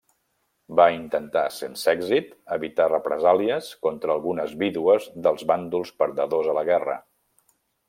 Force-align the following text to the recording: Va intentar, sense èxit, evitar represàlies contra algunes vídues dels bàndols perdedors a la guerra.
Va 0.77 0.85
intentar, 0.93 1.43
sense 1.57 1.91
èxit, 1.93 2.31
evitar 2.57 2.87
represàlies 2.93 3.69
contra 3.89 4.15
algunes 4.15 4.57
vídues 4.65 5.07
dels 5.29 5.47
bàndols 5.53 5.93
perdedors 6.03 6.51
a 6.55 6.57
la 6.61 6.67
guerra. 6.73 6.99